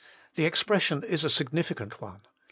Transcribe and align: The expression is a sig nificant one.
The 0.33 0.45
expression 0.45 1.03
is 1.03 1.23
a 1.23 1.29
sig 1.29 1.51
nificant 1.51 2.01
one. 2.01 2.21